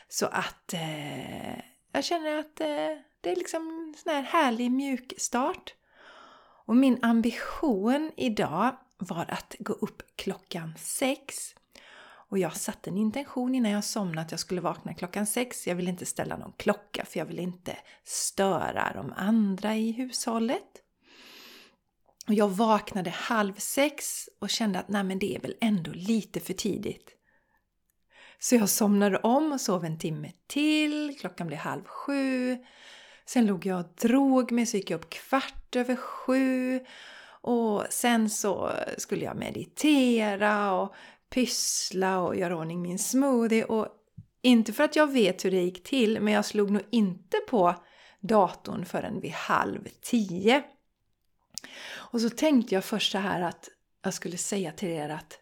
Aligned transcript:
Så 0.08 0.26
att 0.26 0.74
eh, 0.74 1.56
jag 1.92 2.04
känner 2.04 2.38
att 2.38 2.62
eh, 2.62 3.11
det 3.22 3.32
är 3.32 3.36
liksom 3.36 3.70
en 3.70 3.96
sån 4.04 4.14
här 4.14 4.22
härlig 4.22 4.72
mjuk 4.72 5.14
start. 5.18 5.74
Och 6.66 6.76
min 6.76 7.00
ambition 7.02 8.12
idag 8.18 8.76
var 8.98 9.26
att 9.30 9.56
gå 9.60 9.74
upp 9.74 10.04
klockan 10.16 10.74
sex. 10.78 11.56
Och 12.32 12.40
jag 12.40 12.58
satte 12.58 12.90
en 12.90 12.98
intention 12.98 13.56
innan 13.56 13.72
jag 13.72 13.84
somnade 13.84 14.22
att 14.22 14.32
jag 14.32 14.40
skulle 14.40 14.62
vakna 14.62 14.94
klockan 14.94 15.26
sex. 15.26 15.68
Jag 15.68 15.76
ville 15.76 15.90
inte 15.90 16.06
ställa 16.06 16.38
någon 16.38 16.54
klocka 16.58 17.06
för 17.06 17.20
jag 17.20 17.26
ville 17.26 17.42
inte 17.42 17.78
störa 18.04 18.92
de 18.96 19.14
andra 19.18 19.76
i 19.76 19.92
hushållet. 19.92 20.82
Och 22.28 22.34
jag 22.34 22.50
vaknade 22.50 23.10
halv 23.10 23.54
sex 23.54 24.30
och 24.40 24.50
kände 24.50 24.80
att 24.80 24.88
nej 24.88 25.04
men 25.04 25.20
det 25.20 25.36
är 25.36 25.40
väl 25.40 25.56
ändå 25.62 25.92
lite 25.94 26.40
för 26.40 26.54
tidigt. 26.54 27.16
Så 28.40 28.56
jag 28.56 28.70
somnade 28.70 29.18
om 29.18 29.52
och 29.52 29.62
sov 29.62 29.86
en 29.86 30.00
timme 30.00 30.32
till, 30.48 31.18
klockan 31.20 31.48
blev 31.48 31.60
halv 31.60 31.84
sju. 31.84 32.58
Sen 33.26 33.46
låg 33.46 33.66
jag 33.66 33.80
och 33.80 33.94
drog 34.02 34.52
mig 34.52 34.66
så 34.66 34.78
gick 34.78 34.90
jag 34.90 34.98
upp 34.98 35.10
kvart 35.10 35.76
över 35.76 35.96
sju. 35.96 36.80
Och 37.42 37.86
sen 37.90 38.30
så 38.30 38.72
skulle 38.98 39.26
jag 39.26 39.38
meditera 39.38 40.72
och 40.72 40.94
pyssla 41.30 42.20
och 42.20 42.36
göra 42.36 42.58
ordning 42.58 42.82
min 42.82 43.00
smoothie. 43.00 43.64
Och 43.64 43.88
inte 44.42 44.74
för 44.74 44.84
att 44.84 44.96
jag 44.96 45.12
vet 45.12 45.46
hur 45.46 45.52
det 45.52 45.62
gick 45.62 45.84
till, 45.84 46.22
men 46.22 46.34
jag 46.34 46.46
slog 46.46 46.72
nog 46.72 46.82
inte 46.90 47.38
på 47.38 47.76
datorn 48.20 48.86
förrän 48.86 49.22
vid 49.22 49.32
halv 49.32 49.88
tio. 50.02 50.64
Och 51.94 52.22
så 52.22 52.30
tänkte 52.30 52.76
jag 52.76 52.86
först 52.86 53.12
så 53.12 53.18
här 53.18 53.42
att 53.42 53.70
jag 54.04 54.14
skulle 54.14 54.38
säga 54.38 54.72
till 54.72 54.90
er 54.90 55.10
att 55.10 55.38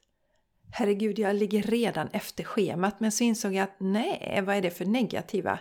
Herregud, 0.72 1.19
jag 1.19 1.35
ligger 1.35 1.63
redan 1.63 2.07
efter 2.07 2.44
schemat. 2.44 3.00
Men 3.00 3.11
så 3.11 3.23
insåg 3.23 3.53
jag 3.53 3.63
att 3.63 3.75
nej, 3.78 4.41
vad 4.46 4.56
är 4.56 4.61
det 4.61 4.72
för 4.72 4.85
negativa 4.85 5.59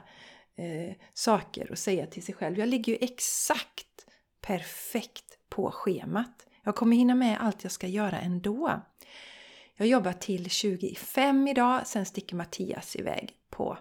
eh, 0.58 0.94
saker 1.14 1.70
och 1.70 1.78
säga 1.78 2.06
till 2.06 2.22
sig 2.22 2.34
själv. 2.34 2.58
Jag 2.58 2.69
ligger 2.69 2.92
ju 2.92 2.98
exakt 3.00 4.06
perfekt 4.41 5.38
på 5.48 5.70
schemat. 5.70 6.46
Jag 6.64 6.76
kommer 6.76 6.96
hinna 6.96 7.14
med 7.14 7.38
allt 7.41 7.62
jag 7.62 7.72
ska 7.72 7.86
göra 7.86 8.20
ändå. 8.20 8.80
Jag 9.74 9.88
jobbar 9.88 10.12
till 10.12 10.50
25 10.50 11.48
idag, 11.48 11.86
sen 11.86 12.06
sticker 12.06 12.36
Mattias 12.36 12.97
iväg 12.97 13.36
på 13.50 13.78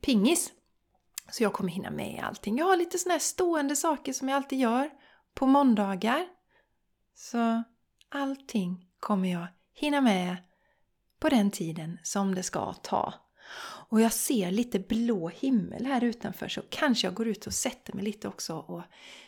pingis. 0.00 0.52
Så 1.30 1.42
jag 1.42 1.52
kommer 1.52 1.70
hinna 1.70 1.90
med 1.90 2.24
allting. 2.24 2.58
Jag 2.58 2.66
har 2.66 2.76
lite 2.76 2.98
såna 2.98 3.12
här 3.12 3.18
stående 3.18 3.76
saker 3.76 4.12
som 4.12 4.28
jag 4.28 4.36
alltid 4.36 4.58
gör 4.58 4.90
på 5.34 5.46
måndagar. 5.46 6.26
Så 7.14 7.62
allting 8.08 8.86
kommer 9.00 9.32
jag 9.32 9.46
hinna 9.74 10.00
med 10.00 10.36
på 11.20 11.28
den 11.28 11.50
tiden 11.50 11.98
som 12.02 12.34
det 12.34 12.42
ska 12.42 12.72
ta 12.72 13.14
och 13.92 14.00
jag 14.00 14.12
ser 14.12 14.50
lite 14.50 14.78
blå 14.78 15.28
himmel 15.28 15.86
här 15.86 16.04
utanför 16.04 16.48
så 16.48 16.62
kanske 16.70 17.06
jag 17.06 17.14
går 17.14 17.28
ut 17.28 17.46
och 17.46 17.54
sätter 17.54 17.92
mig 17.92 18.04
lite 18.04 18.28
också 18.28 18.56
och 18.56 18.82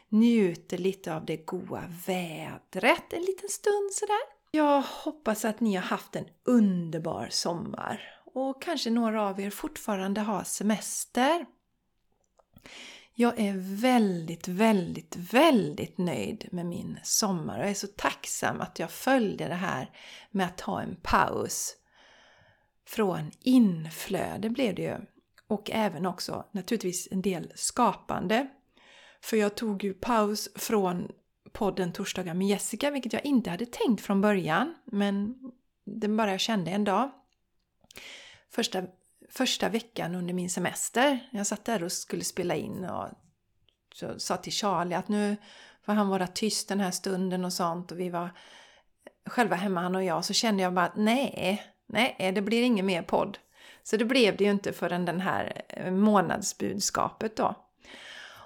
njuter 0.09 0.79
lite 0.79 1.15
av 1.15 1.25
det 1.25 1.37
goa 1.37 1.85
vädret 2.07 3.13
en 3.13 3.23
liten 3.23 3.49
stund 3.49 3.93
sådär. 3.93 4.21
Jag 4.51 4.83
hoppas 4.83 5.45
att 5.45 5.61
ni 5.61 5.75
har 5.75 5.83
haft 5.83 6.17
en 6.17 6.25
underbar 6.45 7.29
sommar 7.31 8.01
och 8.25 8.63
kanske 8.63 8.91
några 8.91 9.29
av 9.29 9.41
er 9.41 9.51
fortfarande 9.51 10.21
har 10.21 10.45
semester. 10.45 11.47
Jag 13.15 13.41
är 13.41 13.81
väldigt, 13.81 14.49
väldigt, 14.49 15.17
väldigt 15.17 15.99
nöjd 15.99 16.49
med 16.53 16.67
min 16.67 16.99
sommar 17.03 17.59
och 17.59 17.65
jag 17.65 17.71
är 17.71 17.75
så 17.75 17.87
tacksam 17.87 18.61
att 18.61 18.79
jag 18.79 18.91
följde 18.91 19.49
det 19.49 19.55
här 19.55 19.91
med 20.31 20.47
att 20.47 20.59
ta 20.59 20.81
en 20.81 20.97
paus 21.03 21.77
från 22.87 23.31
inflöde 23.41 24.51
blev 24.51 24.75
det 24.75 24.83
ju. 24.83 24.97
Och 25.47 25.71
även 25.71 26.07
också 26.07 26.47
naturligtvis 26.53 27.09
en 27.11 27.23
del 27.23 27.53
skapande. 27.55 28.49
För 29.21 29.37
jag 29.37 29.55
tog 29.55 29.85
ju 29.85 29.95
paus 29.95 30.49
från 30.55 31.13
podden 31.53 31.93
Torsdagar 31.93 32.35
med 32.35 32.49
Jessica, 32.49 32.91
vilket 32.91 33.13
jag 33.13 33.25
inte 33.25 33.51
hade 33.51 33.67
tänkt 33.67 34.03
från 34.03 34.21
början. 34.21 34.75
Men 34.85 35.37
det 35.85 36.09
bara 36.09 36.31
jag 36.31 36.41
kände 36.41 36.71
en 36.71 36.85
dag. 36.85 37.11
Första, 38.51 38.83
första 39.31 39.69
veckan 39.69 40.15
under 40.15 40.35
min 40.35 40.51
semester. 40.51 41.29
Jag 41.33 41.47
satt 41.47 41.65
där 41.65 41.85
och 41.85 41.93
skulle 41.93 42.25
spela 42.25 42.55
in 42.55 42.85
och 42.85 43.09
så 43.95 44.19
sa 44.19 44.37
till 44.37 44.53
Charlie 44.53 44.95
att 44.95 45.09
nu 45.09 45.37
får 45.83 45.93
han 45.93 46.09
vara 46.09 46.27
tyst 46.27 46.69
den 46.69 46.81
här 46.81 46.91
stunden 46.91 47.45
och 47.45 47.53
sånt. 47.53 47.93
Och 47.93 48.01
vi 48.01 48.11
var 48.11 48.31
själva 49.27 49.57
hemma 49.57 49.81
han 49.81 49.95
och 49.95 50.05
jag. 50.05 50.25
Så 50.25 50.33
kände 50.33 50.63
jag 50.63 50.75
bara 50.75 50.87
att 50.87 50.97
nej, 50.97 51.74
Nej, 51.95 52.17
eh, 52.19 52.35
det 52.35 52.43
blir 52.43 52.63
ingen 52.63 52.87
mer 52.87 53.03
podd. 53.03 53.39
Så 53.83 53.97
det 53.97 54.05
blev 54.05 54.37
det 54.37 54.45
ju 54.45 54.51
inte 54.51 54.73
förrän 54.73 55.05
den 55.05 55.21
här 55.21 55.63
eh, 55.69 55.93
månadsbudskapet 55.93 57.37
då. 57.37 57.55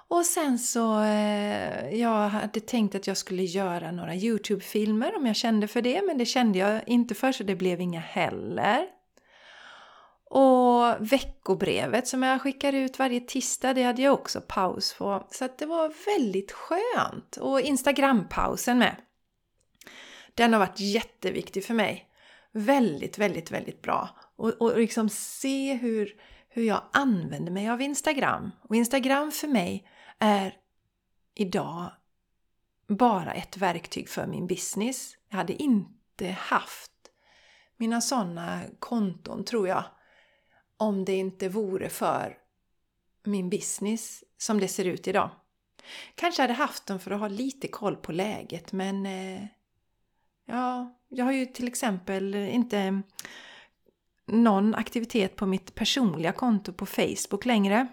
Och 0.07 0.25
sen 0.25 0.59
så, 0.59 1.01
eh, 1.01 1.95
jag 1.95 2.29
hade 2.29 2.59
tänkt 2.59 2.95
att 2.95 3.07
jag 3.07 3.17
skulle 3.17 3.43
göra 3.43 3.91
några 3.91 4.15
Youtube-filmer 4.15 5.15
om 5.17 5.25
jag 5.25 5.35
kände 5.35 5.67
för 5.67 5.81
det, 5.81 6.01
men 6.07 6.17
det 6.17 6.25
kände 6.25 6.59
jag 6.59 6.81
inte 6.85 7.15
för 7.15 7.31
så 7.31 7.43
det 7.43 7.55
blev 7.55 7.81
inga 7.81 7.99
heller. 7.99 8.87
Och 10.29 11.11
veckobrevet 11.11 12.07
som 12.07 12.23
jag 12.23 12.41
skickar 12.41 12.73
ut 12.73 12.99
varje 12.99 13.19
tisdag, 13.19 13.73
det 13.73 13.83
hade 13.83 14.01
jag 14.01 14.13
också 14.13 14.41
paus 14.41 14.95
på. 14.97 15.27
Så 15.31 15.45
att 15.45 15.57
det 15.57 15.65
var 15.65 15.93
väldigt 16.05 16.51
skönt. 16.51 17.37
Och 17.37 17.61
Instagram-pausen 17.61 18.77
med. 18.77 18.95
Den 20.33 20.53
har 20.53 20.59
varit 20.59 20.79
jätteviktig 20.79 21.65
för 21.65 21.73
mig 21.73 22.08
väldigt, 22.51 23.17
väldigt, 23.17 23.51
väldigt 23.51 23.81
bra. 23.81 24.09
Och, 24.35 24.49
och 24.61 24.77
liksom 24.77 25.09
se 25.09 25.73
hur, 25.73 26.21
hur 26.49 26.63
jag 26.63 26.81
använder 26.93 27.51
mig 27.51 27.69
av 27.69 27.81
Instagram. 27.81 28.51
Och 28.61 28.75
Instagram 28.75 29.31
för 29.31 29.47
mig 29.47 29.87
är 30.19 30.55
idag 31.35 31.91
bara 32.87 33.33
ett 33.33 33.57
verktyg 33.57 34.09
för 34.09 34.27
min 34.27 34.47
business. 34.47 35.17
Jag 35.29 35.37
hade 35.37 35.53
inte 35.53 36.27
haft 36.27 36.91
mina 37.77 38.01
sådana 38.01 38.61
konton, 38.79 39.45
tror 39.45 39.67
jag, 39.67 39.83
om 40.77 41.05
det 41.05 41.15
inte 41.15 41.49
vore 41.49 41.89
för 41.89 42.37
min 43.23 43.49
business 43.49 44.23
som 44.37 44.59
det 44.59 44.67
ser 44.67 44.85
ut 44.85 45.07
idag. 45.07 45.29
Kanske 46.15 46.41
hade 46.41 46.53
haft 46.53 46.85
dem 46.85 46.99
för 46.99 47.11
att 47.11 47.19
ha 47.19 47.27
lite 47.27 47.67
koll 47.67 47.95
på 47.95 48.11
läget 48.11 48.71
men 48.71 49.05
eh, 49.05 49.45
ja, 50.45 50.98
jag 51.09 51.25
har 51.25 51.31
ju 51.31 51.45
till 51.45 51.67
exempel 51.67 52.35
inte 52.35 53.01
någon 54.25 54.75
aktivitet 54.75 55.35
på 55.35 55.45
mitt 55.45 55.75
personliga 55.75 56.31
konto 56.31 56.73
på 56.73 56.85
Facebook 56.85 57.45
längre. 57.45 57.87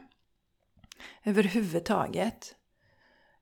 Överhuvudtaget. 1.25 2.55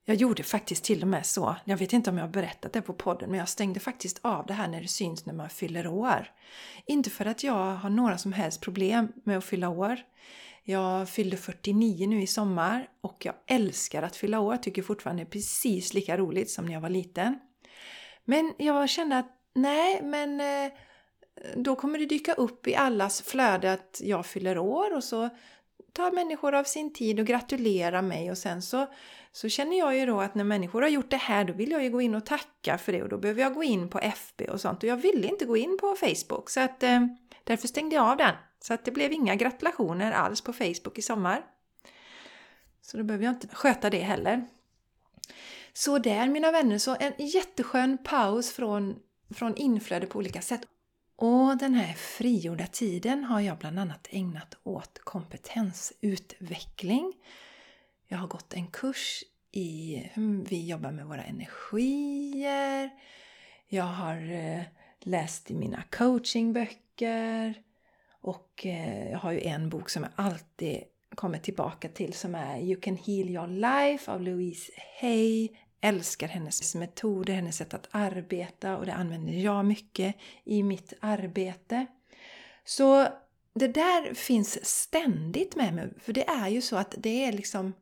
Jag 0.05 0.17
gjorde 0.17 0.43
faktiskt 0.43 0.85
till 0.85 1.03
och 1.03 1.09
med 1.09 1.27
så, 1.27 1.57
jag 1.65 1.77
vet 1.77 1.93
inte 1.93 2.11
om 2.11 2.19
jag 2.19 2.25
har 2.25 2.33
berättat 2.33 2.73
det 2.73 2.83
på 2.83 2.93
podden, 2.93 3.31
men 3.31 3.39
jag 3.39 3.49
stängde 3.49 3.81
faktiskt 3.81 4.19
av 4.23 4.47
det 4.47 4.53
här 4.53 4.69
när 4.69 4.81
det 4.81 4.89
syns 4.89 5.27
när 5.27 5.35
man 5.35 5.51
fyller 5.51 5.87
år. 5.87 6.31
Inte 6.87 7.11
för 7.11 7.27
att 7.27 7.45
jag 7.45 7.77
har 7.77 7.91
några 7.91 8.19
som 8.19 8.33
helst 8.33 8.61
problem 8.61 9.13
med 9.25 9.39
att 9.39 9.45
fylla 9.45 9.69
år. 9.69 9.99
Jag 10.63 11.09
fyllde 11.09 11.37
49 11.37 12.09
nu 12.09 12.23
i 12.23 12.27
sommar 12.27 12.89
och 13.01 13.17
jag 13.27 13.35
älskar 13.47 14.03
att 14.03 14.17
fylla 14.17 14.41
år, 14.41 14.57
tycker 14.57 14.83
fortfarande 14.83 15.23
det 15.23 15.29
är 15.29 15.31
precis 15.31 15.95
lika 15.95 16.17
roligt 16.17 16.51
som 16.51 16.67
när 16.67 16.73
jag 16.73 16.81
var 16.81 16.91
liten. 16.91 17.39
Men 18.25 18.55
jag 18.59 18.91
kände 18.91 19.19
att 19.19 19.34
nej, 19.55 20.03
men 20.03 20.41
eh, 20.41 20.73
då 21.57 21.77
kommer 21.77 21.99
det 21.99 22.07
dyka 22.07 22.35
upp 22.35 22.67
i 22.67 22.75
allas 22.75 23.23
flöde 23.23 23.73
att 23.73 24.01
jag 24.05 24.27
fyller 24.27 24.59
år 24.59 24.97
och 24.97 25.05
så 25.05 25.29
tar 25.93 26.11
människor 26.11 26.55
av 26.55 26.65
sin 26.65 26.93
tid 26.93 27.21
och 27.21 27.27
gratulerar 27.27 28.03
mig 28.03 28.31
och 28.31 28.39
sen 28.39 28.63
så, 28.63 28.87
så 29.33 29.49
känner 29.49 29.79
jag 29.79 29.97
ju 29.97 30.07
då 30.07 30.21
att 30.21 30.35
när 30.35 30.45
människor 30.45 30.83
har 30.83 30.89
gjort 30.89 31.11
det 31.11 31.17
här 31.17 31.45
då 31.45 31.53
vill 31.53 31.71
jag 31.71 31.85
ju 31.85 31.91
gå 31.91 32.01
in 32.01 32.15
och 32.15 32.27
tacka 32.27 32.79
för 32.79 32.93
det 32.93 33.03
och 33.03 33.09
då 33.09 33.19
behöver 33.19 33.43
jag 33.43 33.55
gå 33.55 33.63
in 33.63 33.89
på 33.89 33.99
FB 33.99 34.43
och 34.43 34.61
sånt 34.61 34.83
och 34.83 34.89
jag 34.89 34.97
ville 34.97 35.27
inte 35.27 35.45
gå 35.45 35.57
in 35.57 35.79
på 35.81 35.97
Facebook 35.97 36.51
så 36.51 36.61
att 36.61 36.83
eh, 36.83 37.07
därför 37.45 37.69
stängde 37.69 37.97
jag 37.97 38.11
av 38.11 38.17
den. 38.17 38.35
Så 38.61 38.75
att 38.75 38.85
det 38.85 38.91
blev 38.91 39.13
inga 39.13 39.35
gratulationer 39.35 40.13
alls 40.13 40.41
på 40.41 40.53
Facebook 40.53 40.99
i 40.99 41.03
sommar. 41.03 41.45
Så 42.83 42.97
då 42.97 43.05
behöver 43.05 43.25
jag 43.25 43.35
inte 43.35 43.49
sköta 43.49 43.91
det 43.91 43.99
heller. 43.99 44.47
Så 45.73 45.99
där 45.99 46.29
mina 46.29 46.51
vänner, 46.51 46.79
så 46.79 46.97
en 47.01 47.13
jätteskön 47.19 47.99
paus 48.05 48.53
från, 48.53 48.97
från 49.31 49.57
inflöde 49.57 50.07
på 50.07 50.19
olika 50.19 50.43
sätt. 50.43 50.61
Och 51.17 51.59
den 51.59 51.75
här 51.75 51.95
frigjorda 51.95 52.67
tiden 52.67 53.25
har 53.25 53.41
jag 53.41 53.59
bland 53.59 53.79
annat 53.79 54.09
ägnat 54.11 54.57
åt 54.63 54.99
kompetensutveckling. 54.99 57.13
Jag 58.09 58.19
har 58.19 58.29
gått 58.29 58.55
en 58.55 58.67
kurs 58.67 59.25
i 59.53 59.97
hur 60.13 60.45
vi 60.45 60.67
jobbar 60.67 60.93
med 60.93 61.07
våra 61.07 61.23
energier. 61.23 62.91
Jag 63.69 63.85
har 63.85 64.33
eh, 64.33 64.63
läst 65.01 65.51
i 65.51 65.55
mina 65.55 65.83
coachingböcker. 65.91 67.55
Och 68.21 68.67
eh, 68.67 69.11
jag 69.11 69.19
har 69.19 69.33
ju 69.33 69.41
en 69.41 69.69
bok 69.69 69.91
som 69.91 70.03
jag 70.03 70.13
alltid 70.17 70.83
kommer 71.15 71.39
tillbaka 71.39 71.89
till 71.89 72.13
som 72.13 72.35
är 72.35 72.59
You 72.59 72.81
can 72.81 72.97
heal 72.97 73.31
your 73.31 73.47
life 73.47 74.11
av 74.11 74.23
Louise 74.23 74.73
Hay 75.01 75.49
älskar 75.85 76.29
hennes 76.29 76.75
metoder, 76.75 77.35
hennes 77.35 77.57
sätt 77.57 77.75
att 77.75 77.89
arbeta 77.91 78.77
och 78.77 78.87
det 78.87 78.95
använder 78.95 79.33
jag 79.33 79.65
mycket 79.65 80.17
i 80.45 80.63
mitt 80.63 80.93
arbete. 81.01 81.87
Så 82.65 83.09
det 83.55 83.69
där 83.69 84.15
finns 84.15 84.67
ständigt 84.67 85.57
med 85.57 85.75
mig, 85.75 85.93
för 86.01 86.13
det 86.13 86.29
är 86.29 86.49
ju 86.49 86.63
så 86.63 86.77
att 86.77 86.95
det 86.99 87.25
är 87.25 87.33
liksom 87.33 87.73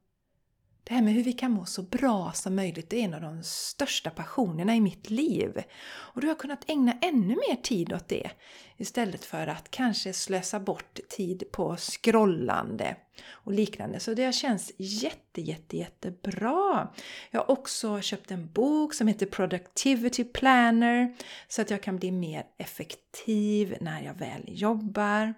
det 0.84 0.94
här 0.94 1.02
med 1.02 1.14
hur 1.14 1.24
vi 1.24 1.32
kan 1.32 1.50
må 1.50 1.64
så 1.64 1.82
bra 1.82 2.32
som 2.34 2.54
möjligt, 2.54 2.90
det 2.90 3.00
är 3.00 3.04
en 3.04 3.14
av 3.14 3.20
de 3.20 3.42
största 3.42 4.10
passionerna 4.10 4.76
i 4.76 4.80
mitt 4.80 5.10
liv. 5.10 5.62
Och 5.84 6.20
då 6.20 6.26
har 6.26 6.30
jag 6.30 6.38
kunnat 6.38 6.70
ägna 6.70 6.92
ännu 7.02 7.36
mer 7.48 7.56
tid 7.62 7.92
åt 7.92 8.08
det 8.08 8.30
istället 8.76 9.24
för 9.24 9.46
att 9.46 9.70
kanske 9.70 10.12
slösa 10.12 10.60
bort 10.60 10.98
tid 11.08 11.44
på 11.52 11.76
scrollande 11.76 12.96
och 13.30 13.52
liknande. 13.52 14.00
Så 14.00 14.14
det 14.14 14.34
känns 14.34 14.72
jätte, 14.78 15.40
jätte, 15.40 15.76
jättebra. 15.76 16.88
Jag 17.30 17.40
har 17.40 17.50
också 17.50 18.00
köpt 18.00 18.30
en 18.30 18.52
bok 18.52 18.94
som 18.94 19.06
heter 19.06 19.26
Productivity 19.26 20.24
Planner 20.24 21.14
så 21.48 21.62
att 21.62 21.70
jag 21.70 21.82
kan 21.82 21.96
bli 21.96 22.10
mer 22.10 22.46
effektiv 22.58 23.76
när 23.80 24.02
jag 24.02 24.14
väl 24.14 24.44
jobbar. 24.46 25.34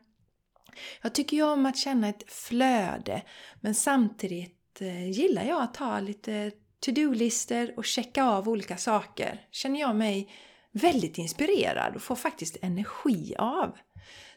Jag 1.02 1.14
tycker 1.14 1.36
ju 1.36 1.42
om 1.42 1.66
att 1.66 1.76
känna 1.76 2.08
ett 2.08 2.32
flöde 2.32 3.22
men 3.60 3.74
samtidigt 3.74 4.53
Eh, 4.80 5.10
gillar 5.10 5.44
jag 5.44 5.62
att 5.62 5.76
ha 5.76 6.00
lite 6.00 6.50
to-do-listor 6.80 7.74
och 7.76 7.84
checka 7.84 8.24
av 8.24 8.48
olika 8.48 8.76
saker. 8.76 9.46
Känner 9.50 9.80
jag 9.80 9.96
mig 9.96 10.30
väldigt 10.72 11.18
inspirerad 11.18 11.96
och 11.96 12.02
får 12.02 12.16
faktiskt 12.16 12.56
energi 12.62 13.34
av. 13.38 13.78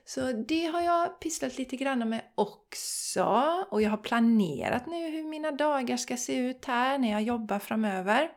Så 0.06 0.32
det 0.32 0.66
har 0.66 0.82
jag 0.82 1.20
pysslat 1.20 1.58
lite 1.58 1.76
grann 1.76 2.10
med 2.10 2.22
också. 2.36 3.24
Och 3.70 3.82
jag 3.82 3.90
har 3.90 3.98
planerat 3.98 4.88
nu 4.88 5.10
hur 5.10 5.24
mina 5.24 5.52
dagar 5.52 5.98
ska 5.98 6.18
se 6.18 6.36
ut 6.36 6.66
här 6.66 6.98
när 6.98 7.12
jag 7.12 7.22
jobbar 7.22 7.60
framöver. 7.60 8.30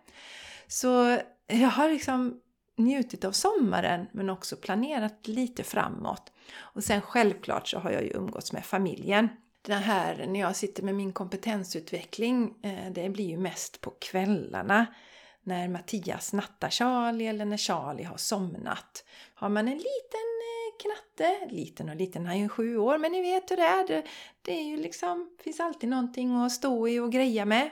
Så 0.67 1.19
jag 1.47 1.69
har 1.69 1.91
liksom 1.91 2.41
njutit 2.77 3.25
av 3.25 3.33
sommaren 3.33 4.07
men 4.13 4.31
också 4.31 4.57
planerat 4.57 5.29
lite 5.29 5.65
framåt. 5.65 6.33
Och 6.59 6.85
sen 6.85 7.01
självklart 7.01 7.69
så 7.69 7.79
har 7.79 7.91
jag 7.91 8.03
ju 8.03 8.11
umgåtts 8.11 8.53
med 8.53 8.65
familjen 8.65 9.29
det 9.63 9.75
här 9.75 10.27
när 10.27 10.41
jag 10.41 10.57
sitter 10.57 10.83
med 10.83 10.95
min 10.95 11.13
kompetensutveckling, 11.13 12.55
eh, 12.63 12.93
det 12.93 13.09
blir 13.09 13.29
ju 13.29 13.37
mest 13.37 13.81
på 13.81 13.91
kvällarna. 13.91 14.87
När 15.43 15.69
Mattias 15.69 16.33
nattar 16.33 16.71
Charlie 16.71 17.27
eller 17.27 17.45
när 17.45 17.57
Charlie 17.57 18.05
har 18.05 18.17
somnat. 18.17 19.05
Har 19.35 19.49
man 19.49 19.69
en 19.69 19.77
liten 19.77 20.31
eh, 20.41 20.83
knatte, 20.83 21.55
liten 21.55 21.89
och 21.89 21.97
liten, 21.97 22.27
han 22.27 22.37
är 22.37 22.41
ju 22.41 22.49
sju 22.49 22.79
år, 22.79 22.99
men 22.99 23.13
ni 23.13 23.23
vet 23.23 23.51
hur 23.51 23.57
det 23.57 23.63
är. 23.63 23.87
Det, 23.87 24.05
det 24.43 24.53
är 24.53 24.63
ju 24.63 24.77
liksom, 24.77 25.37
finns 25.45 25.61
alltid 25.61 25.89
någonting 25.89 26.37
att 26.37 26.53
stå 26.53 26.89
i 26.89 26.99
och 26.99 27.13
greja 27.13 27.45
med. 27.45 27.71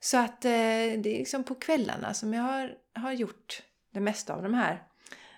Så 0.00 0.18
att 0.18 0.44
eh, 0.44 0.50
det 0.50 1.06
är 1.06 1.18
liksom 1.18 1.44
på 1.44 1.54
kvällarna 1.54 2.14
som 2.14 2.34
jag 2.34 2.42
har, 2.42 2.74
har 2.94 3.12
gjort 3.12 3.62
det 3.90 4.00
mesta 4.00 4.34
av 4.34 4.42
de 4.42 4.54
här 4.54 4.82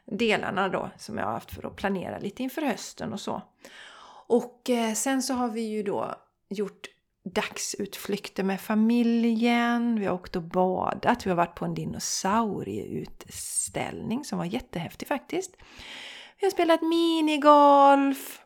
delarna 0.04 0.68
då 0.68 0.90
som 0.98 1.18
jag 1.18 1.24
har 1.24 1.32
haft 1.32 1.54
för 1.54 1.66
att 1.66 1.76
planera 1.76 2.18
lite 2.18 2.42
inför 2.42 2.62
hösten 2.62 3.12
och 3.12 3.20
så. 3.20 3.42
Och 4.26 4.70
eh, 4.70 4.94
sen 4.94 5.23
så 5.23 5.34
har 5.34 5.49
vi 5.49 5.61
ju 5.61 5.82
då 5.82 6.14
gjort 6.49 6.87
dagsutflykter 7.34 8.44
med 8.44 8.61
familjen, 8.61 10.00
vi 10.00 10.06
har 10.06 10.14
åkt 10.14 10.37
och 10.37 10.43
badat, 10.43 11.26
vi 11.26 11.30
har 11.30 11.37
varit 11.37 11.54
på 11.54 11.64
en 11.64 11.75
dinosaurieutställning 11.75 14.25
som 14.25 14.38
var 14.38 14.45
jättehäftig 14.45 15.09
faktiskt. 15.09 15.56
Vi 16.40 16.47
har 16.47 16.50
spelat 16.50 16.83
minigolf, 16.83 18.40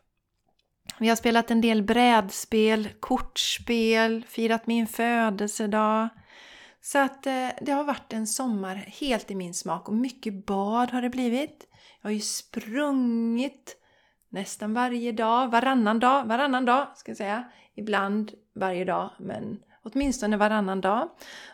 vi 0.99 1.09
har 1.09 1.15
spelat 1.15 1.51
en 1.51 1.61
del 1.61 1.83
brädspel, 1.83 2.89
kortspel, 2.99 4.25
firat 4.27 4.67
min 4.67 4.87
födelsedag. 4.87 6.09
Så 6.81 6.99
att 6.99 7.27
eh, 7.27 7.49
det 7.61 7.71
har 7.71 7.83
varit 7.83 8.13
en 8.13 8.27
sommar 8.27 8.75
helt 8.75 9.31
i 9.31 9.35
min 9.35 9.53
smak 9.53 9.89
och 9.89 9.95
mycket 9.95 10.45
bad 10.45 10.91
har 10.91 11.01
det 11.01 11.09
blivit. 11.09 11.67
Jag 12.01 12.09
har 12.09 12.13
ju 12.13 12.19
sprungit 12.19 13.80
nästan 14.31 14.73
varje 14.73 15.11
dag, 15.11 15.51
varannan 15.51 15.99
dag, 15.99 16.25
varannan 16.25 16.65
dag 16.65 16.87
ska 16.95 17.09
jag 17.11 17.17
säga. 17.17 17.43
Ibland 17.75 18.31
varje 18.53 18.85
dag, 18.85 19.09
men 19.19 19.59
åtminstone 19.83 20.37
varannan 20.37 20.81
dag. 20.81 21.09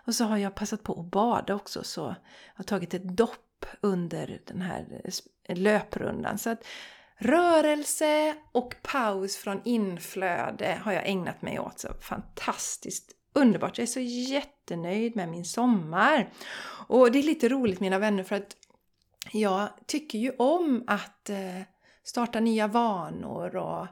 Och 0.06 0.16
så 0.16 0.24
har 0.24 0.38
jag 0.38 0.56
passat 0.56 0.84
på 0.84 1.00
att 1.00 1.12
bada 1.12 1.56
också, 1.56 1.84
så 1.84 2.02
jag 2.02 2.56
har 2.56 2.64
tagit 2.64 2.94
ett 2.94 3.18
dopp 3.18 3.66
under 3.82 4.42
den 4.48 4.62
här 4.62 5.02
löprundan. 5.48 6.38
Så 6.38 6.50
att 6.50 6.66
rörelse 7.18 8.36
och 8.52 8.76
paus 8.82 9.38
från 9.38 9.62
inflöde 9.64 10.80
har 10.84 10.92
jag 10.92 11.10
ägnat 11.10 11.42
mig 11.42 11.60
åt. 11.60 11.80
Så 11.80 11.88
fantastiskt 12.02 13.12
underbart! 13.34 13.78
Jag 13.78 13.84
är 13.84 13.88
så 13.88 14.00
jättenöjd 14.34 15.16
med 15.16 15.30
min 15.30 15.46
sommar. 15.46 16.30
Och 16.88 17.12
det 17.12 17.20
är 17.20 17.24
lite 17.24 17.50
roligt 17.50 17.80
mina 17.80 18.00
vänner 18.00 18.24
för 18.24 18.36
att 18.36 18.58
jag 19.32 19.70
tycker 19.86 20.20
ju 20.20 20.32
om 20.38 20.84
att 20.88 21.30
eh, 21.30 21.62
starta 22.08 22.40
nya 22.40 22.68
vanor 22.68 23.56
och 23.56 23.88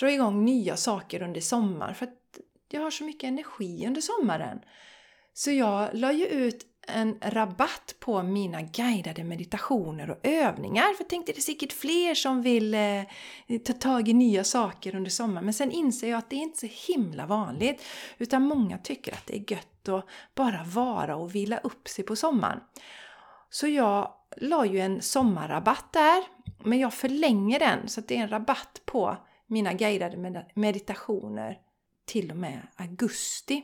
dra 0.00 0.12
igång 0.12 0.44
nya 0.44 0.76
saker 0.76 1.22
under 1.22 1.40
sommaren 1.40 1.94
för 1.94 2.06
att 2.06 2.38
jag 2.68 2.80
har 2.80 2.90
så 2.90 3.04
mycket 3.04 3.28
energi 3.28 3.86
under 3.86 4.00
sommaren. 4.00 4.60
Så 5.32 5.50
jag 5.50 5.88
la 5.92 6.12
ju 6.12 6.26
ut 6.26 6.66
en 6.86 7.18
rabatt 7.20 7.94
på 8.00 8.22
mina 8.22 8.62
guidade 8.62 9.24
meditationer 9.24 10.10
och 10.10 10.18
övningar. 10.22 10.94
För 10.94 11.04
jag 11.04 11.08
tänkte 11.08 11.32
det 11.32 11.38
är 11.38 11.42
säkert 11.42 11.72
fler 11.72 12.14
som 12.14 12.42
vill 12.42 12.74
eh, 12.74 13.02
ta 13.64 13.72
tag 13.72 14.08
i 14.08 14.12
nya 14.12 14.44
saker 14.44 14.94
under 14.94 15.10
sommaren. 15.10 15.44
Men 15.44 15.54
sen 15.54 15.70
inser 15.70 16.10
jag 16.10 16.18
att 16.18 16.30
det 16.30 16.36
är 16.36 16.40
inte 16.40 16.68
så 16.68 16.92
himla 16.92 17.26
vanligt. 17.26 17.82
Utan 18.18 18.42
många 18.42 18.78
tycker 18.78 19.12
att 19.12 19.26
det 19.26 19.36
är 19.36 19.52
gött 19.52 19.88
att 19.88 20.08
bara 20.34 20.64
vara 20.64 21.16
och 21.16 21.34
vila 21.34 21.58
upp 21.58 21.88
sig 21.88 22.04
på 22.04 22.16
sommaren. 22.16 22.60
Så 23.50 23.66
jag 23.66 24.12
la 24.36 24.66
ju 24.66 24.80
en 24.80 25.02
sommarrabatt 25.02 25.92
där 25.92 26.24
men 26.64 26.78
jag 26.78 26.94
förlänger 26.94 27.58
den 27.58 27.88
så 27.88 28.00
att 28.00 28.08
det 28.08 28.16
är 28.16 28.22
en 28.22 28.28
rabatt 28.28 28.82
på 28.84 29.16
mina 29.46 29.72
guidade 29.72 30.44
meditationer 30.54 31.58
till 32.04 32.30
och 32.30 32.36
med 32.36 32.66
augusti. 32.76 33.62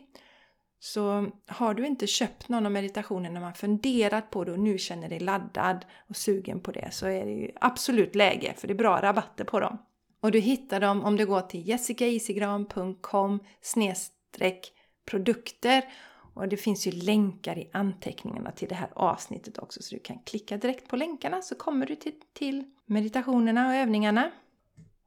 Så 0.79 1.31
har 1.47 1.75
du 1.75 1.87
inte 1.87 2.07
köpt 2.07 2.49
någon 2.49 2.67
av 2.67 2.73
meditationerna 2.73 3.41
man 3.41 3.55
funderat 3.55 4.31
på 4.31 4.45
det 4.45 4.53
och 4.53 4.59
nu 4.59 4.79
känner 4.79 5.09
dig 5.09 5.21
laddad 5.21 5.85
och 6.09 6.17
sugen 6.17 6.61
på 6.61 6.73
det 6.73 6.89
så 6.93 7.07
är 7.07 7.27
det 7.27 7.33
ju 7.33 7.51
absolut 7.61 8.15
läge 8.15 8.55
för 8.57 8.69
det 8.69 8.73
är 8.73 8.79
bra 8.79 9.03
rabatter 9.03 9.45
på 9.45 9.61
dem. 9.61 9.79
Och 10.21 10.33
du 10.33 10.41
hittar 10.41 10.81
dem 10.81 11.05
om 11.05 11.17
du 11.17 11.27
går 11.27 11.41
till 11.41 11.69
jessicaisigran.com 11.69 13.41
produkter 15.05 15.85
och 16.35 16.49
det 16.49 16.57
finns 16.57 16.87
ju 16.87 16.91
länkar 16.91 17.59
i 17.59 17.71
anteckningarna 17.73 18.51
till 18.51 18.69
det 18.69 18.75
här 18.75 18.89
avsnittet 18.95 19.59
också 19.59 19.83
så 19.83 19.95
du 19.95 20.01
kan 20.01 20.19
klicka 20.19 20.57
direkt 20.57 20.89
på 20.89 20.97
länkarna 20.97 21.43
så 21.43 21.55
kommer 21.55 21.87
du 21.87 21.97
till, 21.97 22.15
till 22.33 22.65
meditationerna 22.87 23.69
och 23.69 23.75
övningarna. 23.75 24.31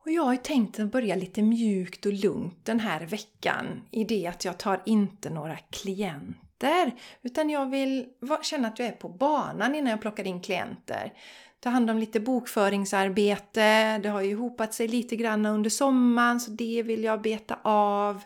Och 0.05 0.11
jag 0.11 0.23
har 0.23 0.33
ju 0.33 0.39
tänkt 0.39 0.79
att 0.79 0.91
börja 0.91 1.15
lite 1.15 1.41
mjukt 1.41 2.05
och 2.05 2.13
lugnt 2.13 2.65
den 2.65 2.79
här 2.79 3.05
veckan 3.05 3.65
i 3.91 4.03
det 4.03 4.27
att 4.27 4.45
jag 4.45 4.57
tar 4.57 4.81
inte 4.85 5.29
några 5.29 5.57
klienter 5.57 6.91
utan 7.21 7.49
jag 7.49 7.69
vill 7.69 8.05
känna 8.41 8.67
att 8.67 8.79
jag 8.79 8.87
är 8.87 8.91
på 8.91 9.09
banan 9.09 9.75
innan 9.75 9.91
jag 9.91 10.01
plockar 10.01 10.27
in 10.27 10.41
klienter. 10.41 11.13
Ta 11.59 11.69
hand 11.69 11.89
om 11.89 11.97
lite 11.97 12.19
bokföringsarbete, 12.19 13.97
det 13.97 14.09
har 14.09 14.21
ju 14.21 14.35
hopat 14.35 14.73
sig 14.73 14.87
lite 14.87 15.15
grann 15.15 15.45
under 15.45 15.69
sommaren 15.69 16.39
så 16.39 16.51
det 16.51 16.83
vill 16.83 17.03
jag 17.03 17.21
beta 17.21 17.57
av. 17.63 18.23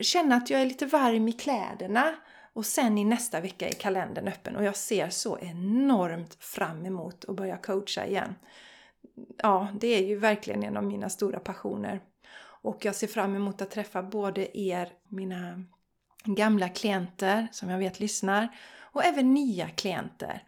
Känna 0.00 0.34
att 0.34 0.50
jag 0.50 0.60
är 0.60 0.66
lite 0.66 0.86
varm 0.86 1.28
i 1.28 1.32
kläderna 1.32 2.14
och 2.52 2.66
sen 2.66 2.98
i 2.98 3.04
nästa 3.04 3.40
vecka 3.40 3.68
är 3.68 3.72
kalendern 3.72 4.28
öppen 4.28 4.56
och 4.56 4.64
jag 4.64 4.76
ser 4.76 5.10
så 5.10 5.38
enormt 5.38 6.34
fram 6.34 6.86
emot 6.86 7.24
att 7.24 7.36
börja 7.36 7.56
coacha 7.56 8.06
igen 8.06 8.34
ja, 9.42 9.68
det 9.80 9.88
är 9.88 10.06
ju 10.06 10.16
verkligen 10.16 10.62
en 10.62 10.76
av 10.76 10.84
mina 10.84 11.08
stora 11.08 11.40
passioner. 11.40 12.00
Och 12.62 12.84
jag 12.84 12.94
ser 12.94 13.06
fram 13.06 13.36
emot 13.36 13.62
att 13.62 13.70
träffa 13.70 14.02
både 14.02 14.58
er, 14.58 14.92
mina 15.08 15.64
gamla 16.24 16.68
klienter 16.68 17.48
som 17.52 17.70
jag 17.70 17.78
vet 17.78 18.00
lyssnar, 18.00 18.48
och 18.80 19.04
även 19.04 19.34
nya 19.34 19.68
klienter. 19.68 20.42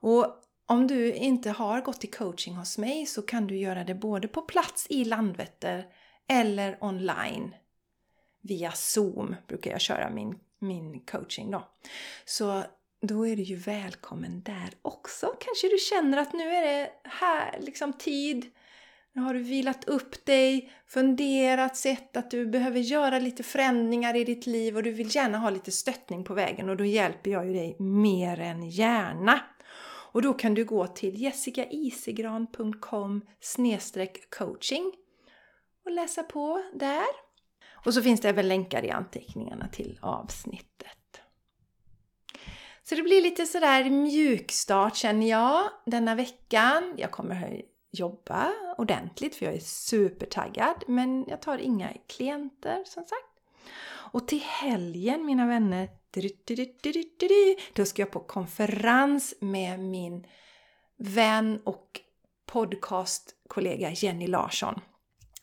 Och 0.00 0.26
om 0.66 0.86
du 0.86 1.12
inte 1.12 1.50
har 1.50 1.80
gått 1.80 2.04
i 2.04 2.06
coaching 2.06 2.54
hos 2.56 2.78
mig 2.78 3.06
så 3.06 3.22
kan 3.22 3.46
du 3.46 3.56
göra 3.56 3.84
det 3.84 3.94
både 3.94 4.28
på 4.28 4.42
plats 4.42 4.86
i 4.90 5.04
Landvetter 5.04 5.86
eller 6.28 6.84
online. 6.84 7.54
Via 8.48 8.72
Zoom 8.72 9.36
brukar 9.46 9.70
jag 9.70 9.80
köra 9.80 10.10
min, 10.10 10.38
min 10.58 11.00
coaching 11.00 11.50
då. 11.50 11.68
Så 12.24 12.62
då 13.00 13.26
är 13.26 13.36
du 13.36 13.42
ju 13.42 13.56
välkommen 13.56 14.42
där 14.42 14.70
också. 14.82 15.26
Kanske 15.26 15.68
du 15.68 15.78
känner 15.78 16.18
att 16.18 16.32
nu 16.32 16.54
är 16.54 16.62
det 16.62 16.90
här 17.04 17.58
liksom 17.60 17.92
tid. 17.92 18.50
Nu 19.12 19.22
har 19.22 19.34
du 19.34 19.40
vilat 19.40 19.84
upp 19.84 20.24
dig, 20.24 20.72
funderat, 20.86 21.76
sett 21.76 22.16
att 22.16 22.30
du 22.30 22.46
behöver 22.46 22.80
göra 22.80 23.18
lite 23.18 23.42
förändringar 23.42 24.16
i 24.16 24.24
ditt 24.24 24.46
liv 24.46 24.76
och 24.76 24.82
du 24.82 24.90
vill 24.90 25.16
gärna 25.16 25.38
ha 25.38 25.50
lite 25.50 25.72
stöttning 25.72 26.24
på 26.24 26.34
vägen 26.34 26.68
och 26.68 26.76
då 26.76 26.84
hjälper 26.84 27.30
jag 27.30 27.46
ju 27.46 27.52
dig 27.52 27.76
mer 27.78 28.40
än 28.40 28.70
gärna. 28.70 29.40
Och 30.12 30.22
då 30.22 30.32
kan 30.32 30.54
du 30.54 30.64
gå 30.64 30.86
till 30.86 31.22
jessicaisigran.com 31.22 33.20
coaching 34.38 34.92
och 35.84 35.90
läsa 35.90 36.22
på 36.22 36.62
där. 36.74 37.23
Och 37.84 37.94
så 37.94 38.02
finns 38.02 38.20
det 38.20 38.28
även 38.28 38.48
länkar 38.48 38.84
i 38.84 38.90
anteckningarna 38.90 39.68
till 39.68 39.98
avsnittet. 40.02 41.20
Så 42.82 42.94
det 42.94 43.02
blir 43.02 43.22
lite 43.22 43.46
sådär 43.46 43.90
mjukstart 43.90 44.96
känner 44.96 45.30
jag 45.30 45.70
denna 45.86 46.14
veckan. 46.14 46.94
Jag 46.96 47.10
kommer 47.10 47.62
jobba 47.92 48.52
ordentligt 48.78 49.34
för 49.34 49.46
jag 49.46 49.54
är 49.54 49.60
supertaggad 49.60 50.84
men 50.86 51.24
jag 51.28 51.42
tar 51.42 51.58
inga 51.58 51.92
klienter 52.06 52.84
som 52.84 53.02
sagt. 53.04 53.34
Och 53.86 54.28
till 54.28 54.40
helgen 54.40 55.26
mina 55.26 55.46
vänner, 55.46 55.88
då 57.74 57.84
ska 57.84 58.02
jag 58.02 58.10
på 58.10 58.20
konferens 58.20 59.34
med 59.40 59.80
min 59.80 60.26
vän 60.96 61.60
och 61.64 62.00
podcastkollega 62.46 63.90
Jenny 63.90 64.26
Larsson. 64.26 64.80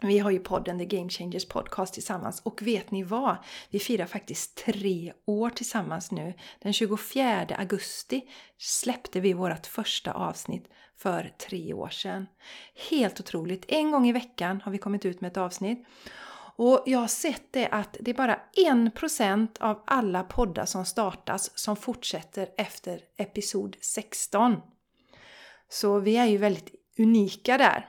Vi 0.03 0.19
har 0.19 0.31
ju 0.31 0.39
podden 0.39 0.79
The 0.79 0.85
Game 0.85 1.09
Changers 1.09 1.45
Podcast 1.45 1.93
tillsammans 1.93 2.41
och 2.45 2.61
vet 2.61 2.91
ni 2.91 3.03
vad? 3.03 3.37
Vi 3.69 3.79
firar 3.79 4.05
faktiskt 4.05 4.57
tre 4.65 5.13
år 5.25 5.49
tillsammans 5.49 6.11
nu. 6.11 6.33
Den 6.59 6.73
24 6.73 7.45
augusti 7.57 8.21
släppte 8.57 9.19
vi 9.19 9.33
vårt 9.33 9.65
första 9.65 10.11
avsnitt 10.11 10.67
för 10.97 11.33
tre 11.49 11.73
år 11.73 11.89
sedan. 11.89 12.27
Helt 12.89 13.19
otroligt! 13.19 13.65
En 13.67 13.91
gång 13.91 14.07
i 14.07 14.11
veckan 14.11 14.61
har 14.61 14.71
vi 14.71 14.77
kommit 14.77 15.05
ut 15.05 15.21
med 15.21 15.31
ett 15.31 15.37
avsnitt. 15.37 15.87
Och 16.55 16.83
jag 16.85 16.99
har 16.99 17.07
sett 17.07 17.43
det 17.51 17.67
att 17.67 17.97
det 17.99 18.11
är 18.11 18.15
bara 18.15 18.39
1% 18.67 19.47
av 19.59 19.83
alla 19.87 20.23
poddar 20.23 20.65
som 20.65 20.85
startas 20.85 21.59
som 21.59 21.75
fortsätter 21.75 22.49
efter 22.57 22.99
episod 23.17 23.77
16. 23.81 24.61
Så 25.69 25.99
vi 25.99 26.17
är 26.17 26.25
ju 26.25 26.37
väldigt 26.37 26.75
unika 26.97 27.57
där 27.57 27.87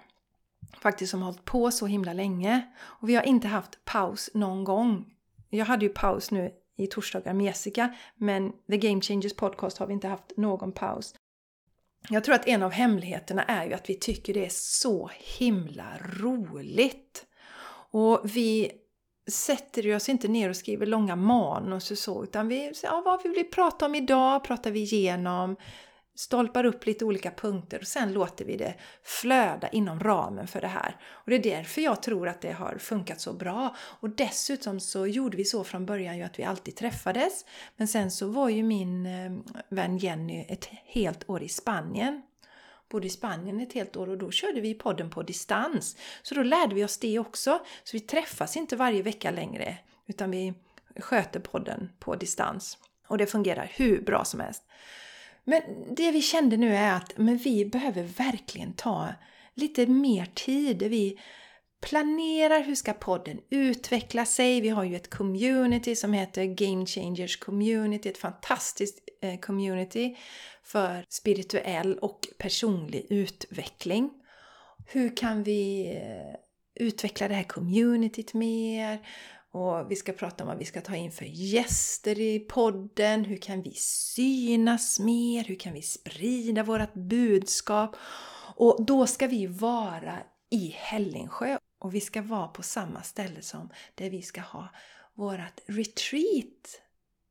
faktiskt 0.81 1.11
som 1.11 1.23
har 1.23 1.27
hållit 1.27 1.45
på 1.45 1.71
så 1.71 1.87
himla 1.87 2.13
länge. 2.13 2.63
Och 2.81 3.09
vi 3.09 3.15
har 3.15 3.23
inte 3.23 3.49
haft 3.49 3.85
paus 3.85 4.31
någon 4.35 4.65
gång. 4.65 5.15
Jag 5.51 5.67
hade 5.67 5.85
ju 5.85 5.93
paus 5.93 6.31
nu 6.31 6.51
i 6.77 6.87
torsdagar 6.87 7.35
med 7.35 7.47
Jessica, 7.47 7.95
men 8.17 8.53
The 8.71 8.77
Game 8.77 9.01
Changers 9.01 9.37
Podcast 9.37 9.79
har 9.79 9.87
vi 9.87 9.93
inte 9.93 10.09
haft 10.09 10.37
någon 10.37 10.73
paus. 10.73 11.15
Jag 12.09 12.25
tror 12.25 12.35
att 12.35 12.49
en 12.49 12.63
av 12.63 12.71
hemligheterna 12.71 13.43
är 13.43 13.67
ju 13.67 13.73
att 13.73 13.91
vi 13.91 13.95
tycker 13.95 14.35
det 14.35 14.47
är 14.47 14.51
så 14.53 15.11
himla 15.39 15.99
roligt. 16.01 17.27
Och 17.91 18.21
vi 18.25 18.73
sätter 19.31 19.97
oss 19.97 20.09
inte 20.09 20.29
ner 20.29 20.49
och 20.49 20.57
skriver 20.57 20.87
långa 20.87 21.17
manus 21.17 21.91
och 21.91 21.99
så, 21.99 22.25
utan 22.25 22.49
vi, 22.49 22.73
ja, 22.83 23.03
vad 23.05 23.23
vill 23.23 23.33
vi 23.33 23.45
prata 23.45 23.87
om 23.87 23.95
idag? 23.95 24.45
Pratar 24.45 24.71
vi 24.71 24.81
igenom 24.81 25.57
stolpar 26.23 26.65
upp 26.65 26.87
lite 26.87 27.05
olika 27.05 27.31
punkter 27.31 27.79
och 27.79 27.87
sen 27.87 28.13
låter 28.13 28.45
vi 28.45 28.57
det 28.57 28.75
flöda 29.03 29.69
inom 29.69 30.01
ramen 30.01 30.47
för 30.47 30.61
det 30.61 30.67
här. 30.67 30.97
Och 31.05 31.31
det 31.31 31.37
är 31.37 31.57
därför 31.57 31.81
jag 31.81 32.03
tror 32.03 32.29
att 32.29 32.41
det 32.41 32.53
har 32.53 32.79
funkat 32.79 33.21
så 33.21 33.33
bra. 33.33 33.77
Och 33.79 34.11
dessutom 34.11 34.81
så 34.81 35.07
gjorde 35.07 35.37
vi 35.37 35.45
så 35.45 35.65
från 35.65 35.87
början 35.87 36.19
ju 36.19 36.23
att 36.23 36.39
vi 36.39 36.45
alltid 36.45 36.77
träffades. 36.77 37.45
Men 37.77 37.89
sen 37.89 38.11
så 38.11 38.27
var 38.27 38.49
ju 38.49 38.63
min 38.63 39.07
eh, 39.07 39.33
vän 39.69 39.99
Jenny 39.99 40.47
ett 40.49 40.69
helt 40.85 41.31
år 41.31 41.43
i 41.43 41.49
Spanien. 41.49 42.23
Bodde 42.89 43.07
i 43.07 43.11
Spanien 43.11 43.61
ett 43.61 43.73
helt 43.73 43.97
år 43.97 44.09
och 44.09 44.19
då 44.19 44.31
körde 44.31 44.61
vi 44.61 44.75
podden 44.75 45.11
på 45.11 45.23
distans. 45.23 45.97
Så 46.23 46.35
då 46.35 46.43
lärde 46.43 46.75
vi 46.75 46.85
oss 46.85 46.99
det 46.99 47.19
också. 47.19 47.61
Så 47.85 47.97
vi 47.97 48.01
träffas 48.01 48.57
inte 48.57 48.77
varje 48.77 49.03
vecka 49.03 49.31
längre 49.31 49.79
utan 50.07 50.31
vi 50.31 50.55
sköter 50.97 51.41
podden 51.41 51.91
på 51.99 52.17
distans. 52.17 52.79
Och 53.07 53.19
det 53.19 53.27
fungerar 53.27 53.71
hur 53.75 54.03
bra 54.03 54.25
som 54.25 54.41
helst. 54.41 54.63
Men 55.45 55.63
det 55.97 56.11
vi 56.11 56.23
kände 56.23 56.57
nu 56.57 56.75
är 56.77 56.97
att 56.97 57.19
men 57.19 57.37
vi 57.37 57.65
behöver 57.65 58.03
verkligen 58.03 58.73
ta 58.73 59.09
lite 59.55 59.87
mer 59.87 60.27
tid. 60.35 60.83
Vi 60.83 61.19
planerar 61.83 62.63
hur 62.63 62.75
ska 62.75 62.93
podden 62.93 63.41
utveckla 63.51 64.25
sig. 64.25 64.61
Vi 64.61 64.69
har 64.69 64.85
ju 64.85 64.97
ett 64.97 65.11
community 65.11 65.97
som 65.97 66.13
heter 66.13 66.45
Game 66.45 66.87
Changers 66.87 67.37
Community, 67.37 68.09
ett 68.09 68.19
fantastiskt 68.19 68.99
eh, 69.23 69.39
community 69.39 70.17
för 70.63 71.05
spirituell 71.09 71.99
och 71.99 72.29
personlig 72.39 73.07
utveckling. 73.11 74.11
Hur 74.87 75.17
kan 75.17 75.43
vi 75.43 75.91
eh, 75.97 76.85
utveckla 76.87 77.29
det 77.29 77.35
här 77.35 77.43
communityt 77.43 78.35
mer? 78.35 78.99
Och 79.53 79.91
vi 79.91 79.97
ska 79.97 80.13
prata 80.13 80.45
om 80.45 80.49
vad 80.49 80.59
vi 80.59 80.65
ska 80.65 80.81
ta 80.81 80.97
in 80.97 81.13
för 81.13 81.25
gäster 81.25 82.21
i 82.21 82.39
podden. 82.39 83.25
Hur 83.25 83.37
kan 83.37 83.63
vi 83.63 83.73
synas 83.75 85.01
mer? 85.01 85.45
Hur 85.45 85.55
kan 85.55 85.73
vi 85.73 85.83
sprida 85.83 86.63
vårt 86.63 86.95
budskap? 86.95 87.97
Och 88.57 88.85
då 88.85 89.07
ska 89.07 89.27
vi 89.27 89.47
vara 89.47 90.19
i 90.51 90.75
Hällingsjö 90.77 91.59
och 91.79 91.95
vi 91.95 92.01
ska 92.01 92.23
vara 92.23 92.49
på 92.49 92.63
samma 92.63 93.03
ställe 93.03 93.43
som 93.43 93.71
där 93.95 94.11
vi 94.11 94.23
ska 94.23 94.41
ha 94.41 94.69
vårt 95.15 95.61
retreat 95.67 96.81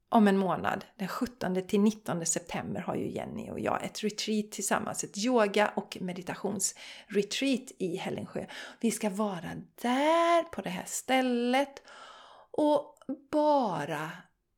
om 0.10 0.28
en 0.28 0.38
månad. 0.38 0.86
Den 0.98 1.08
17 1.08 1.68
till 1.68 1.80
19 1.80 2.26
september 2.26 2.82
har 2.82 2.96
ju 2.96 3.12
Jenny 3.12 3.50
och 3.50 3.60
jag 3.60 3.84
ett 3.84 4.04
retreat 4.04 4.52
tillsammans, 4.52 5.04
ett 5.04 5.18
yoga 5.18 5.72
och 5.76 5.98
meditationsretreat 6.02 7.72
i 7.78 7.96
Hällingsjö. 7.96 8.46
Vi 8.80 8.92
ska 8.92 9.10
vara 9.10 9.52
där 9.82 10.44
på 10.44 10.62
det 10.62 10.70
här 10.70 10.86
stället 10.88 11.82
och 12.52 12.98
bara 13.32 14.12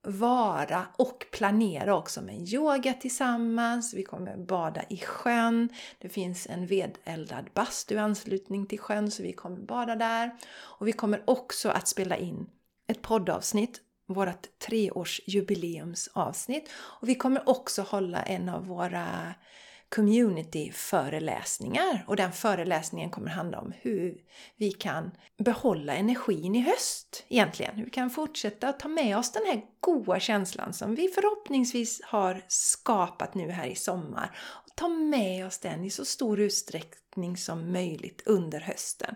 vara 0.07 0.87
och 0.97 1.25
planera 1.31 1.95
också 1.95 2.21
med 2.21 2.53
yoga 2.53 2.93
tillsammans. 2.93 3.93
Vi 3.93 4.03
kommer 4.03 4.37
bada 4.37 4.83
i 4.89 4.97
sjön. 4.97 5.69
Det 5.99 6.09
finns 6.09 6.47
en 6.47 6.67
vedeldad 6.67 7.49
bastu 7.53 7.95
i 7.95 7.97
anslutning 7.97 8.65
till 8.65 8.79
sjön 8.79 9.11
så 9.11 9.23
vi 9.23 9.33
kommer 9.33 9.57
bada 9.57 9.95
där. 9.95 10.31
Och 10.53 10.87
vi 10.87 10.91
kommer 10.91 11.23
också 11.25 11.69
att 11.69 11.87
spela 11.87 12.17
in 12.17 12.49
ett 12.87 13.01
poddavsnitt, 13.01 13.81
vårt 14.07 14.59
treårsjubileumsavsnitt. 14.59 16.69
Och 16.73 17.09
vi 17.09 17.15
kommer 17.15 17.49
också 17.49 17.81
hålla 17.81 18.23
en 18.23 18.49
av 18.49 18.65
våra 18.65 19.33
community-föreläsningar 19.95 22.05
och 22.07 22.15
den 22.15 22.31
föreläsningen 22.31 23.09
kommer 23.09 23.29
handla 23.29 23.59
om 23.59 23.73
hur 23.81 24.17
vi 24.57 24.71
kan 24.71 25.11
behålla 25.37 25.95
energin 25.95 26.55
i 26.55 26.61
höst 26.61 27.25
egentligen. 27.27 27.75
Hur 27.75 27.85
vi 27.85 27.91
kan 27.91 28.09
fortsätta 28.09 28.69
att 28.69 28.79
ta 28.79 28.87
med 28.87 29.17
oss 29.17 29.31
den 29.31 29.45
här 29.45 29.61
goda 29.79 30.19
känslan 30.19 30.73
som 30.73 30.95
vi 30.95 31.07
förhoppningsvis 31.07 32.01
har 32.03 32.41
skapat 32.47 33.33
nu 33.33 33.49
här 33.49 33.67
i 33.67 33.75
sommar 33.75 34.37
och 34.39 34.75
ta 34.75 34.87
med 34.87 35.45
oss 35.45 35.59
den 35.59 35.83
i 35.83 35.89
så 35.89 36.05
stor 36.05 36.39
utsträckning 36.39 37.37
som 37.37 37.71
möjligt 37.71 38.23
under 38.25 38.59
hösten. 38.59 39.15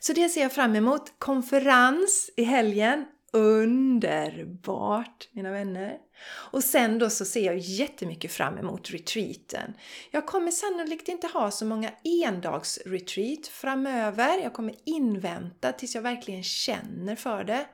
Så 0.00 0.12
det 0.12 0.28
ser 0.28 0.42
jag 0.42 0.52
fram 0.52 0.76
emot. 0.76 1.12
Konferens 1.18 2.30
i 2.36 2.44
helgen 2.44 3.04
underbart 3.32 5.28
mina 5.32 5.52
vänner! 5.52 5.98
Och 6.24 6.64
sen 6.64 6.98
då 6.98 7.10
så 7.10 7.24
ser 7.24 7.46
jag 7.46 7.58
jättemycket 7.58 8.32
fram 8.32 8.58
emot 8.58 8.90
retreaten. 8.90 9.74
Jag 10.10 10.26
kommer 10.26 10.50
sannolikt 10.50 11.08
inte 11.08 11.26
ha 11.26 11.50
så 11.50 11.64
många 11.64 11.90
endagsretreat 12.04 13.46
framöver. 13.46 14.38
Jag 14.42 14.52
kommer 14.52 14.74
invänta 14.84 15.72
tills 15.72 15.94
jag 15.94 16.02
verkligen 16.02 16.42
känner 16.42 17.16
för 17.16 17.44
det. 17.44 17.66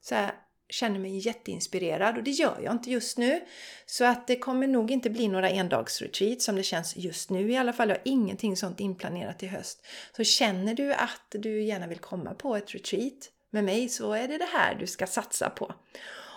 Så 0.00 0.14
jag 0.14 0.30
känner 0.68 0.98
mig 0.98 1.18
jätteinspirerad 1.26 2.16
och 2.16 2.24
det 2.24 2.30
gör 2.30 2.60
jag 2.62 2.72
inte 2.72 2.90
just 2.90 3.18
nu. 3.18 3.40
Så 3.86 4.04
att 4.04 4.26
det 4.26 4.36
kommer 4.36 4.66
nog 4.66 4.90
inte 4.90 5.10
bli 5.10 5.28
några 5.28 5.50
endagsretreat 5.50 6.42
som 6.42 6.56
det 6.56 6.62
känns 6.62 6.96
just 6.96 7.30
nu 7.30 7.50
i 7.50 7.56
alla 7.56 7.72
fall. 7.72 7.88
Jag 7.88 7.96
har 7.96 8.02
ingenting 8.04 8.56
sånt 8.56 8.80
inplanerat 8.80 9.42
i 9.42 9.46
höst. 9.46 9.86
Så 10.16 10.24
känner 10.24 10.74
du 10.74 10.94
att 10.94 11.26
du 11.30 11.62
gärna 11.62 11.86
vill 11.86 11.98
komma 11.98 12.34
på 12.34 12.56
ett 12.56 12.74
retreat 12.74 13.30
med 13.54 13.64
mig 13.64 13.88
så 13.88 14.12
är 14.12 14.28
det 14.28 14.38
det 14.38 14.48
här 14.52 14.74
du 14.74 14.86
ska 14.86 15.06
satsa 15.06 15.50
på. 15.50 15.74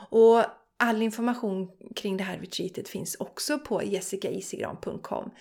Och 0.09 0.43
all 0.77 1.01
information 1.01 1.69
kring 1.95 2.17
det 2.17 2.23
här 2.23 2.37
retreatet 2.37 2.89
finns 2.89 3.15
också 3.15 3.59
på 3.59 3.83
jessicaisigran.com 3.83 5.31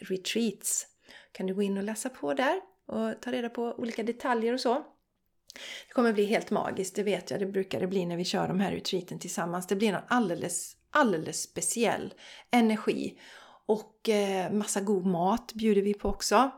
retreats. 0.00 0.86
Kan 1.32 1.46
du 1.46 1.54
gå 1.54 1.62
in 1.62 1.78
och 1.78 1.84
läsa 1.84 2.08
på 2.08 2.34
där 2.34 2.60
och 2.86 3.20
ta 3.20 3.32
reda 3.32 3.48
på 3.48 3.74
olika 3.78 4.02
detaljer 4.02 4.52
och 4.52 4.60
så. 4.60 4.74
Det 5.88 5.92
kommer 5.92 6.12
bli 6.12 6.24
helt 6.24 6.50
magiskt, 6.50 6.96
det 6.96 7.02
vet 7.02 7.30
jag. 7.30 7.40
Det 7.40 7.46
brukar 7.46 7.80
det 7.80 7.86
bli 7.86 8.06
när 8.06 8.16
vi 8.16 8.24
kör 8.24 8.48
de 8.48 8.60
här 8.60 8.72
retreaten 8.72 9.18
tillsammans. 9.18 9.66
Det 9.66 9.76
blir 9.76 9.92
en 9.92 10.02
alldeles, 10.08 10.76
alldeles 10.90 11.42
speciell 11.42 12.14
energi. 12.50 13.18
Och 13.66 14.08
eh, 14.08 14.52
massa 14.52 14.80
god 14.80 15.06
mat 15.06 15.52
bjuder 15.54 15.82
vi 15.82 15.94
på 15.94 16.08
också. 16.08 16.50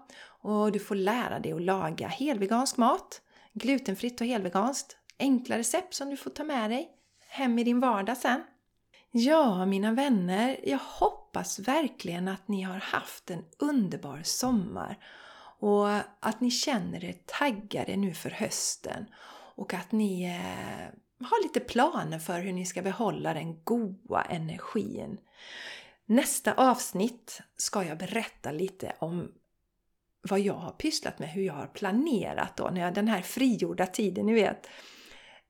Och 0.43 0.73
du 0.73 0.79
får 0.79 0.95
lära 0.95 1.39
dig 1.39 1.53
att 1.53 1.63
laga 1.63 2.09
helvegansk 2.09 2.77
mat 2.77 3.23
glutenfritt 3.61 4.21
och 4.21 4.26
helveganskt. 4.26 4.97
Enkla 5.19 5.59
recept 5.59 5.95
som 5.95 6.11
du 6.11 6.17
får 6.17 6.31
ta 6.31 6.45
med 6.45 6.71
dig 6.71 6.90
hem 7.31 7.59
i 7.59 7.64
din 7.64 7.81
vardag 7.81 8.17
sen. 8.17 8.43
Ja, 9.11 9.67
mina 9.67 9.93
vänner, 9.93 10.61
jag 10.64 10.79
hoppas 10.79 11.59
verkligen 11.59 12.29
att 12.29 12.49
ni 12.49 12.62
har 12.62 12.79
haft 12.79 13.31
en 13.31 13.45
underbar 13.59 14.21
sommar 14.25 14.99
och 15.59 15.88
att 16.21 16.40
ni 16.40 16.50
känner 16.50 17.05
er 17.05 17.14
taggade 17.26 17.97
nu 17.97 18.14
för 18.14 18.31
hösten 18.31 19.07
och 19.55 19.75
att 19.75 19.93
ni 19.93 20.25
eh, 20.25 21.26
har 21.26 21.43
lite 21.43 21.61
planer 21.61 22.19
för 22.19 22.40
hur 22.40 22.52
ni 22.52 22.67
ska 22.67 22.83
behålla 22.83 23.35
den 23.35 23.64
goda 23.64 24.23
energin. 24.23 25.19
Nästa 26.07 26.52
avsnitt 26.55 27.40
ska 27.57 27.85
jag 27.85 27.99
berätta 27.99 28.52
lite 28.52 28.93
om 28.99 29.33
vad 30.23 30.41
jag 30.41 30.55
har 30.55 30.73
pysslat 30.73 31.19
med, 31.19 31.29
hur 31.29 31.43
jag 31.43 31.55
har 31.55 31.67
planerat 31.67 32.57
då, 32.57 32.71
när 32.73 32.81
jag, 32.81 32.95
den 32.95 33.09
här 33.09 33.23
frigjorda 33.23 33.87
tiden, 33.87 34.27
ni 34.27 34.35
vet, 34.35 34.67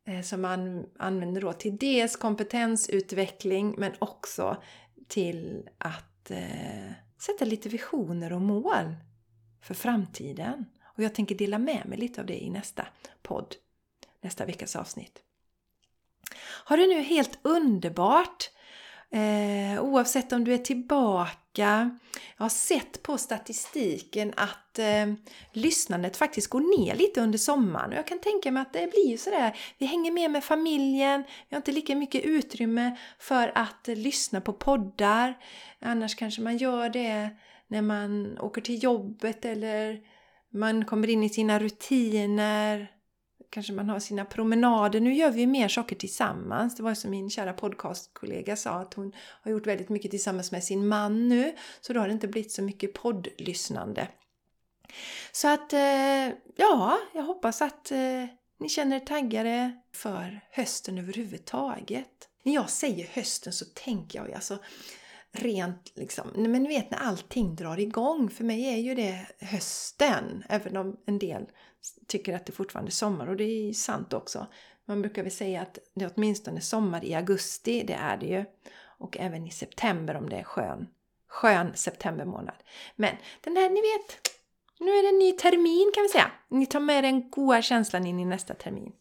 eh, 0.07 0.21
som 0.21 0.41
man 0.41 0.87
använder 0.99 1.41
då 1.41 1.53
till 1.53 1.77
dels 1.77 2.17
kompetensutveckling 2.17 3.75
men 3.79 3.93
också 3.99 4.63
till 5.09 5.69
att 5.79 6.31
eh, 6.31 6.93
sätta 7.21 7.45
lite 7.45 7.69
visioner 7.69 8.33
och 8.33 8.41
mål 8.41 8.97
för 9.63 9.75
framtiden. 9.75 10.65
Och 10.85 11.03
jag 11.03 11.15
tänker 11.15 11.35
dela 11.35 11.59
med 11.59 11.87
mig 11.87 11.99
lite 11.99 12.21
av 12.21 12.27
det 12.27 12.45
i 12.45 12.51
nästa 12.51 12.87
podd, 13.23 13.55
nästa 14.21 14.45
veckas 14.45 14.77
avsnitt. 14.77 15.23
Har 16.65 16.77
det 16.77 16.87
nu 16.87 17.03
helt 17.03 17.39
underbart! 17.43 18.50
Eh, 19.13 19.83
oavsett 19.83 20.33
om 20.33 20.45
du 20.45 20.55
är 20.55 20.59
tillbaka. 20.59 21.97
Jag 22.37 22.45
har 22.45 22.49
sett 22.49 23.03
på 23.03 23.19
statistiken 23.19 24.33
att 24.37 24.79
eh, 24.79 25.13
lyssnandet 25.53 26.17
faktiskt 26.17 26.51
går 26.51 26.79
ner 26.79 26.95
lite 26.95 27.21
under 27.21 27.39
sommaren. 27.39 27.91
Och 27.91 27.97
jag 27.97 28.07
kan 28.07 28.19
tänka 28.19 28.51
mig 28.51 28.61
att 28.61 28.73
det 28.73 28.91
blir 28.91 29.09
ju 29.09 29.19
sådär. 29.19 29.59
Vi 29.79 29.87
hänger 29.87 30.13
med 30.13 30.31
med 30.31 30.45
familjen. 30.45 31.25
Vi 31.49 31.55
har 31.55 31.57
inte 31.57 31.73
lika 31.73 31.97
mycket 31.97 32.25
utrymme 32.25 32.97
för 33.19 33.53
att 33.55 33.89
eh, 33.89 33.97
lyssna 33.97 34.41
på 34.41 34.53
poddar. 34.53 35.39
Annars 35.81 36.15
kanske 36.15 36.43
man 36.43 36.57
gör 36.57 36.89
det 36.89 37.31
när 37.69 37.83
man 37.83 38.39
åker 38.39 38.61
till 38.61 38.83
jobbet 38.83 39.45
eller 39.45 40.01
man 40.53 40.85
kommer 40.85 41.11
in 41.11 41.23
i 41.23 41.29
sina 41.29 41.59
rutiner 41.59 42.91
kanske 43.51 43.73
man 43.73 43.89
har 43.89 44.01
sina 44.01 44.25
promenader. 44.25 45.01
Nu 45.01 45.15
gör 45.15 45.31
vi 45.31 45.47
mer 45.47 45.69
saker 45.69 45.97
tillsammans. 45.97 46.77
Det 46.77 46.83
var 46.83 46.95
som 46.95 47.11
min 47.11 47.31
kära 47.31 47.53
podcastkollega 47.53 48.57
sa 48.57 48.71
att 48.71 48.95
hon 48.95 49.13
har 49.17 49.51
gjort 49.51 49.67
väldigt 49.67 49.89
mycket 49.89 50.11
tillsammans 50.11 50.53
med 50.53 50.65
sin 50.65 50.89
man 50.89 51.29
nu. 51.29 51.55
Så 51.81 51.93
då 51.93 52.01
har 52.01 52.09
det 52.09 52.13
inte 52.13 52.29
blivit 52.29 52.53
så 52.53 52.63
mycket 52.63 52.95
poddlyssnande. 52.95 54.09
Så 55.33 55.49
att, 55.49 55.73
eh, 55.73 56.29
ja, 56.57 56.99
jag 57.15 57.23
hoppas 57.23 57.63
att 57.63 57.91
eh, 57.91 58.25
ni 58.59 58.69
känner 58.69 58.97
er 58.97 59.01
taggade 59.01 59.73
för 59.93 60.41
hösten 60.51 60.99
överhuvudtaget. 60.99 62.29
När 62.43 62.55
jag 62.55 62.71
säger 62.71 63.07
hösten 63.07 63.53
så 63.53 63.65
tänker 63.75 64.19
jag 64.19 64.29
ju 64.29 64.35
alltså 64.35 64.59
rent 65.33 65.93
liksom, 65.95 66.31
men 66.35 66.63
ni 66.63 66.69
vet 66.69 66.91
när 66.91 66.99
allting 66.99 67.55
drar 67.55 67.81
igång. 67.81 68.31
För 68.31 68.45
mig 68.45 68.65
är 68.65 68.77
ju 68.77 68.95
det 68.95 69.27
hösten, 69.41 70.45
även 70.49 70.77
om 70.77 70.97
en 71.07 71.19
del 71.19 71.47
tycker 72.07 72.37
att 72.37 72.47
det 72.47 72.53
fortfarande 72.53 72.89
är 72.89 72.93
sommar 72.93 73.27
och 73.27 73.37
det 73.37 73.45
är 73.45 73.73
sant 73.73 74.13
också. 74.13 74.47
Man 74.85 75.03
brukar 75.03 75.23
väl 75.23 75.33
säga 75.33 75.63
att 75.63 75.79
det 75.95 76.05
är 76.05 76.11
åtminstone 76.17 76.61
sommar 76.61 77.05
i 77.05 77.15
augusti, 77.15 77.85
det 77.87 77.95
är 77.95 78.17
det 78.17 78.27
ju. 78.27 78.45
Och 78.99 79.17
även 79.19 79.47
i 79.47 79.51
september 79.51 80.17
om 80.17 80.29
det 80.29 80.37
är 80.37 80.43
skön, 80.43 80.89
skön 81.29 81.73
septembermånad. 81.75 82.55
Men 82.97 83.17
den 83.41 83.57
här, 83.57 83.71
ni 83.71 83.81
vet, 83.81 84.31
nu 84.81 84.91
är 84.91 85.03
det 85.03 85.09
en 85.09 85.19
ny 85.19 85.33
termin 85.33 85.93
kan 85.95 86.03
vi 86.03 86.09
säga. 86.09 86.31
Ni 86.49 86.67
tar 86.67 86.81
med 86.81 87.05
den 87.05 87.31
goda 87.31 87.63
känslan 87.63 88.07
in 88.07 88.21
i 88.21 88.25
nästa 88.25 88.55
termin. 88.55 88.93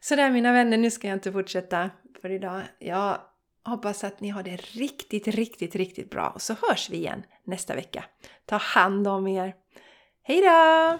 Sådär 0.00 0.30
mina 0.30 0.52
vänner, 0.52 0.76
nu 0.76 0.90
ska 0.90 1.08
jag 1.08 1.16
inte 1.16 1.32
fortsätta 1.32 1.90
för 2.22 2.30
idag. 2.30 2.62
Jag 2.78 3.18
hoppas 3.64 4.04
att 4.04 4.20
ni 4.20 4.28
har 4.28 4.42
det 4.42 4.56
riktigt, 4.56 5.28
riktigt, 5.28 5.74
riktigt 5.74 6.10
bra. 6.10 6.28
Och 6.28 6.42
så 6.42 6.54
hörs 6.62 6.90
vi 6.90 6.96
igen 6.96 7.22
nästa 7.44 7.74
vecka. 7.74 8.04
Ta 8.46 8.56
hand 8.56 9.08
om 9.08 9.26
er! 9.26 9.54
Hejdå! 10.22 10.98